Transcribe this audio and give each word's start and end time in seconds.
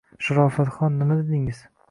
Sharofatxon, 0.27 0.97
nima 1.03 1.19
dedingiz 1.21 1.63